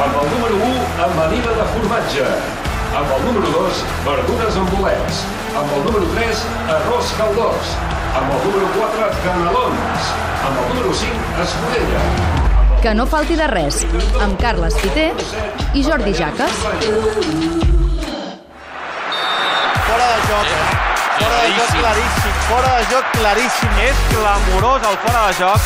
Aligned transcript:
Amb 0.00 0.14
el 0.16 0.30
número 0.32 0.56
1, 0.56 0.82
amanida 1.04 1.50
de 1.56 1.64
formatge. 1.74 2.24
Amb 2.96 3.10
el 3.16 3.24
número 3.26 3.50
2, 3.52 3.80
verdures 4.06 4.54
amb 4.56 4.70
bolets. 4.72 5.18
Amb 5.60 5.74
el 5.76 5.82
número 5.84 6.06
3, 6.14 6.44
arròs 6.74 7.10
caldós. 7.18 7.74
Amb 8.16 8.32
el 8.32 8.40
número 8.46 8.70
4, 8.78 9.10
canelons. 9.26 10.08
Amb 10.48 10.56
el 10.62 10.64
número 10.70 10.94
5, 11.02 11.34
escudella. 11.44 12.00
Que 12.80 12.94
no 12.96 13.04
falti 13.12 13.36
de 13.36 13.50
res, 13.52 13.82
amb 14.24 14.40
Carles 14.40 14.80
Piter 14.80 15.10
i 15.76 15.84
Jordi 15.84 16.16
Jaques. 16.16 16.62
Fora 19.84 20.08
de 20.14 20.20
joc, 20.30 20.48
eh? 20.56 20.66
Fora 21.20 21.42
de 21.44 21.52
joc 21.58 21.76
claríssim, 21.76 22.40
fora 22.48 22.72
de 22.78 22.88
joc 22.94 23.14
claríssim. 23.20 23.80
És 23.90 24.04
clamorós 24.14 24.92
el 24.94 25.00
fora 25.04 25.26
de 25.28 25.40
joc. 25.44 25.60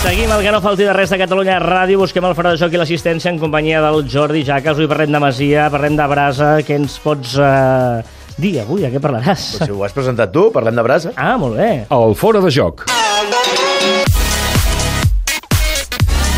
Seguim 0.00 0.30
el 0.32 0.40
que 0.40 0.48
no 0.48 0.62
falti 0.64 0.86
de 0.86 0.92
res 0.96 1.10
de 1.12 1.18
Catalunya 1.20 1.58
Ràdio, 1.60 1.98
busquem 2.00 2.24
el 2.24 2.32
fora 2.32 2.54
de 2.54 2.58
joc 2.60 2.72
i 2.72 2.78
l'assistència 2.80 3.28
en 3.28 3.36
companyia 3.38 3.82
del 3.84 4.06
Jordi 4.08 4.40
Jaques. 4.48 4.72
Avui 4.72 4.88
parlem 4.88 5.12
de 5.12 5.20
Masia, 5.20 5.66
parlem 5.68 5.98
de 5.98 6.06
Brasa, 6.08 6.48
què 6.64 6.78
ens 6.80 6.94
pots 7.04 7.34
eh, 7.36 8.00
dir 8.40 8.54
avui? 8.62 8.86
A 8.88 8.90
què 8.94 9.02
parlaràs? 9.04 9.44
Però 9.58 9.68
si 9.68 9.76
ho 9.76 9.84
has 9.84 9.92
presentat 9.92 10.32
tu, 10.32 10.46
parlem 10.54 10.80
de 10.80 10.86
brasa. 10.86 11.12
Ah, 11.20 11.36
molt 11.36 11.60
bé. 11.60 11.68
El 11.92 12.16
fora 12.16 12.40
de 12.40 12.48
joc. 12.56 12.86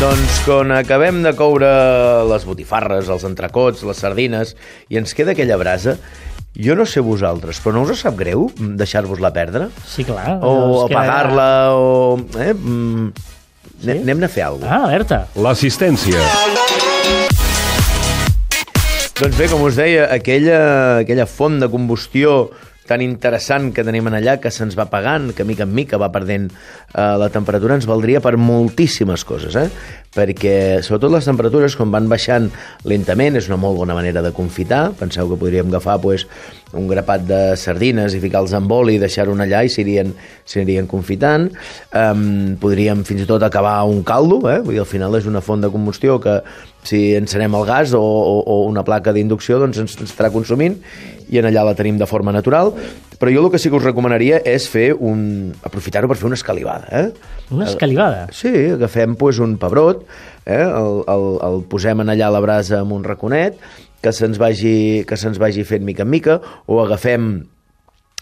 Doncs 0.01 0.43
quan 0.43 0.75
acabem 0.75 1.23
de 1.23 1.31
coure 1.39 1.73
les 2.27 2.43
botifarres, 2.43 3.07
els 3.07 3.23
entrecots, 3.29 3.87
les 3.87 4.03
sardines, 4.03 4.57
i 4.91 4.99
ens 4.99 5.15
queda 5.15 5.31
aquella 5.37 5.55
brasa, 5.61 5.95
jo 6.59 6.75
no 6.75 6.83
sé 6.83 6.99
vosaltres, 6.99 7.63
però 7.63 7.79
no 7.79 7.87
us 7.87 8.03
sap 8.03 8.19
greu 8.19 8.49
deixar-vos-la 8.59 9.31
perdre? 9.31 9.71
Sí, 9.87 10.03
clar. 10.03 10.41
O 10.43 10.83
apagar-la, 10.83 11.47
o... 11.79 12.19
Eh? 12.35 12.51
Mm, 12.51 13.31
sí? 13.83 13.97
Anem 13.99 14.23
a 14.23 14.31
fer 14.31 14.47
alguna 14.47 14.67
cosa. 14.67 14.79
Ah, 14.79 14.89
alerta. 14.89 15.21
L'assistència. 15.35 16.23
Doncs 19.19 19.37
bé, 19.37 19.47
com 19.51 19.61
us 19.67 19.77
deia, 19.77 20.07
aquella, 20.11 20.59
aquella 21.03 21.27
font 21.29 21.59
de 21.61 21.69
combustió 21.71 22.49
tan 22.87 23.01
interessant 23.01 23.71
que 23.73 23.85
tenim 23.85 24.07
en 24.09 24.17
allà, 24.17 24.37
que 24.43 24.51
se'ns 24.51 24.75
va 24.79 24.89
pagant, 24.91 25.31
que 25.35 25.45
mica 25.47 25.63
en 25.67 25.73
mica 25.73 25.99
va 26.01 26.11
perdent 26.11 26.49
eh, 26.51 27.15
la 27.19 27.29
temperatura, 27.31 27.77
ens 27.79 27.87
valdria 27.89 28.21
per 28.23 28.35
moltíssimes 28.37 29.23
coses, 29.27 29.55
eh? 29.55 29.69
perquè 30.13 30.81
sobretot 30.85 31.15
les 31.15 31.25
temperatures, 31.25 31.77
quan 31.79 31.93
van 31.93 32.09
baixant 32.11 32.49
lentament, 32.89 33.39
és 33.39 33.47
una 33.49 33.57
molt 33.57 33.79
bona 33.79 33.95
manera 33.97 34.21
de 34.21 34.33
confitar, 34.35 34.91
penseu 34.99 35.29
que 35.31 35.39
podríem 35.39 35.71
agafar 35.71 35.97
pues, 36.03 36.27
un 36.77 36.85
grapat 36.89 37.25
de 37.25 37.41
sardines 37.57 38.13
i 38.13 38.21
ficar-los 38.21 38.53
en 38.57 38.67
boli 38.69 38.97
i 38.97 39.01
deixar-ho 39.01 39.33
allà 39.33 39.63
i 39.65 39.71
s'anirien 39.71 40.89
confitant, 40.89 41.49
um, 41.97 42.53
podríem 42.61 43.01
fins 43.07 43.25
i 43.25 43.29
tot 43.29 43.45
acabar 43.45 43.79
un 43.89 44.03
caldo, 44.05 44.41
eh? 44.51 44.59
Vull 44.61 44.77
dir, 44.77 44.83
al 44.83 44.89
final 44.89 45.17
és 45.17 45.29
una 45.29 45.41
font 45.41 45.63
de 45.63 45.71
combustió 45.73 46.19
que 46.21 46.41
si 46.87 47.13
encenem 47.17 47.55
el 47.55 47.65
gas 47.69 47.93
o, 47.97 48.01
o, 48.03 48.37
o 48.43 48.61
una 48.69 48.83
placa 48.87 49.13
d'inducció 49.15 49.59
doncs 49.61 49.81
ens, 49.83 49.97
estarà 50.03 50.31
consumint 50.33 50.79
i 51.31 51.39
en 51.39 51.47
allà 51.49 51.63
la 51.65 51.75
tenim 51.77 51.97
de 51.99 52.07
forma 52.09 52.33
natural 52.35 52.73
però 53.19 53.31
jo 53.31 53.45
el 53.45 53.51
que 53.53 53.61
sí 53.61 53.71
que 53.71 53.79
us 53.79 53.85
recomanaria 53.85 54.41
és 54.43 54.67
fer 54.67 54.91
un... 54.93 55.53
aprofitar-ho 55.63 56.09
per 56.11 56.19
fer 56.19 56.27
una 56.27 56.39
escalivada 56.39 56.89
eh? 56.91 57.07
Una 57.53 57.67
escalivada. 57.69 58.27
Sí, 58.33 58.51
agafem 58.73 59.15
pues, 59.15 59.39
un 59.39 59.57
pebrot, 59.61 60.03
eh? 60.45 60.63
el, 60.63 61.03
el, 61.07 61.25
el 61.45 61.63
posem 61.69 62.01
en 62.01 62.09
allà 62.13 62.29
a 62.31 62.33
la 62.33 62.41
brasa 62.43 62.79
amb 62.81 62.95
un 62.95 63.03
raconet, 63.05 63.59
que 64.03 64.11
se'ns 64.11 64.39
vagi, 64.41 65.03
que 65.07 65.17
se'ns 65.19 65.39
vagi 65.39 65.63
fent 65.67 65.85
mica 65.85 66.03
en 66.03 66.11
mica, 66.11 66.39
o 66.65 66.81
agafem 66.83 67.45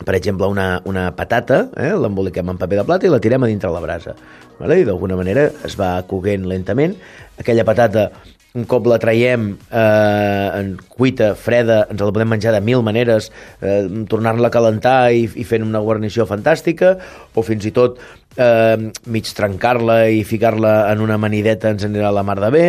per 0.01 0.15
exemple, 0.17 0.47
una, 0.49 0.81
una 0.89 1.11
patata, 1.13 1.67
eh? 1.77 1.91
l'emboliquem 1.93 2.49
en 2.49 2.57
paper 2.57 2.81
de 2.81 2.85
plata 2.89 3.05
i 3.07 3.11
la 3.13 3.21
tirem 3.21 3.45
a 3.45 3.49
dintre 3.49 3.69
la 3.69 3.81
brasa. 3.83 4.15
Vale? 4.57 4.79
I 4.81 4.85
d'alguna 4.87 5.17
manera 5.19 5.47
es 5.67 5.77
va 5.77 5.93
coguent 6.09 6.47
lentament. 6.49 6.95
Aquella 7.37 7.65
patata, 7.67 8.07
un 8.53 8.65
cop 8.67 8.87
la 8.89 8.97
traiem 8.99 9.53
eh, 9.71 10.47
en 10.59 10.73
cuita, 10.91 11.31
freda, 11.39 11.85
ens 11.91 12.01
la 12.01 12.11
podem 12.11 12.33
menjar 12.33 12.51
de 12.55 12.59
mil 12.63 12.83
maneres, 12.83 13.29
eh, 13.63 13.85
tornar-la 14.11 14.49
a 14.49 14.53
calentar 14.53 14.97
i, 15.15 15.23
i 15.39 15.45
fent 15.47 15.63
una 15.63 15.79
guarnició 15.83 16.27
fantàstica, 16.27 16.97
o 17.31 17.45
fins 17.47 17.69
i 17.69 17.71
tot 17.75 18.01
eh, 18.35 18.91
mig 19.07 19.31
trencar-la 19.37 20.01
i 20.11 20.25
ficar-la 20.27 20.73
en 20.91 21.05
una 21.05 21.17
manideta 21.21 21.71
ens 21.71 21.87
anirà 21.87 22.11
la 22.11 22.25
mar 22.27 22.41
de 22.43 22.51
bé, 22.51 22.65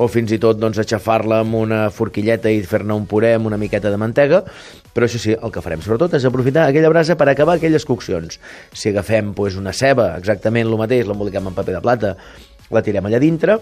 o 0.00 0.08
fins 0.08 0.32
i 0.32 0.40
tot 0.40 0.56
doncs, 0.62 0.80
aixafar-la 0.80 1.42
amb 1.44 1.60
una 1.60 1.84
forquilleta 1.92 2.52
i 2.52 2.64
fer-ne 2.64 2.96
un 2.96 3.04
puré 3.10 3.34
amb 3.36 3.52
una 3.52 3.60
miqueta 3.60 3.92
de 3.92 4.00
mantega, 4.00 4.42
però 4.96 5.04
això 5.04 5.20
sí, 5.20 5.36
el 5.36 5.52
que 5.52 5.60
farem 5.60 5.84
sobretot 5.84 6.16
és 6.16 6.24
aprofitar 6.24 6.70
aquella 6.70 6.88
brasa 6.88 7.20
per 7.20 7.28
acabar 7.28 7.58
aquelles 7.60 7.84
coccions. 7.84 8.40
Si 8.72 8.88
agafem 8.88 9.34
pues, 9.36 9.60
una 9.60 9.76
ceba, 9.76 10.14
exactament 10.16 10.64
el 10.64 10.80
mateix, 10.80 11.04
l'emboliquem 11.04 11.52
en 11.52 11.56
paper 11.60 11.76
de 11.76 11.84
plata, 11.84 12.16
la 12.72 12.82
tirem 12.82 13.04
allà 13.04 13.20
dintre, 13.20 13.60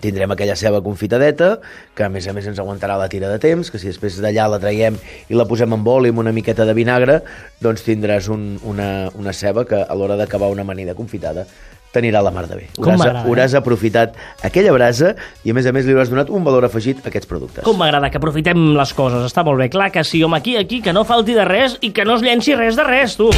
tindrem 0.00 0.30
aquella 0.34 0.56
ceba 0.56 0.82
confitadeta, 0.82 1.58
que 1.94 2.06
a 2.06 2.10
més 2.10 2.26
a 2.28 2.34
més 2.34 2.48
ens 2.50 2.58
aguantarà 2.58 2.96
la 2.98 3.08
tira 3.12 3.30
de 3.30 3.38
temps, 3.42 3.70
que 3.70 3.78
si 3.78 3.90
després 3.90 4.18
d'allà 4.22 4.48
la 4.50 4.60
traiem 4.62 4.98
i 5.28 5.38
la 5.38 5.46
posem 5.48 5.72
en 5.76 5.84
bol 5.86 6.08
i 6.08 6.14
amb 6.14 6.24
una 6.24 6.34
miqueta 6.34 6.66
de 6.66 6.74
vinagre, 6.74 7.20
doncs 7.62 7.86
tindràs 7.86 8.28
un, 8.32 8.54
una, 8.64 9.10
una 9.14 9.32
ceba 9.32 9.64
que 9.68 9.84
a 9.84 9.94
l'hora 9.94 10.18
d'acabar 10.20 10.50
una 10.52 10.66
amanida 10.66 10.96
confitada 10.98 11.46
t'anirà 11.94 12.18
la 12.26 12.32
mar 12.34 12.48
de 12.50 12.56
bé. 12.58 12.64
Com 12.74 12.88
Hauràs, 12.88 12.98
m'agrada, 12.98 13.20
eh? 13.22 13.28
hauràs 13.30 13.54
aprofitat 13.54 14.16
aquella 14.42 14.72
brasa 14.74 15.14
i 15.46 15.52
a 15.52 15.54
més 15.54 15.68
a 15.70 15.72
més 15.74 15.86
li 15.86 15.94
hauràs 15.94 16.10
donat 16.10 16.32
un 16.34 16.42
valor 16.46 16.66
afegit 16.66 17.04
a 17.04 17.10
aquests 17.12 17.30
productes. 17.30 17.62
Com 17.66 17.78
m'agrada 17.78 18.10
que 18.10 18.18
aprofitem 18.18 18.72
les 18.74 18.94
coses, 18.98 19.22
està 19.30 19.46
molt 19.46 19.62
bé. 19.62 19.70
Clar 19.70 19.92
que 19.94 20.02
sí, 20.02 20.22
home, 20.26 20.40
aquí, 20.42 20.58
aquí, 20.58 20.82
que 20.82 20.92
no 20.96 21.06
falti 21.06 21.38
de 21.38 21.46
res 21.46 21.78
i 21.86 21.94
que 21.94 22.04
no 22.04 22.18
es 22.18 22.26
llenci 22.26 22.58
res 22.58 22.74
de 22.74 22.88
res, 22.90 23.14
tu. 23.20 23.30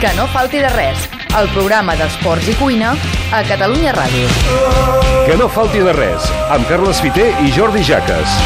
Que 0.00 0.12
no 0.14 0.28
falti 0.30 0.60
de 0.62 0.68
res, 0.70 1.08
el 1.34 1.48
programa 1.50 1.96
d'esports 1.98 2.46
i 2.46 2.54
cuina 2.60 2.92
a 3.34 3.40
Catalunya 3.48 3.96
Ràdio. 3.96 4.30
Que 5.26 5.34
no 5.40 5.50
falti 5.50 5.82
de 5.82 5.96
res, 5.96 6.30
amb 6.54 6.70
Carles 6.70 7.02
Fiter 7.02 7.32
i 7.42 7.50
Jordi 7.58 7.82
Jaques. 7.90 8.38